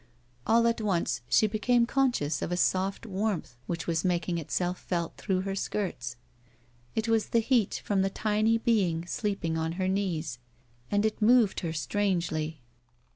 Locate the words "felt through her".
4.79-5.53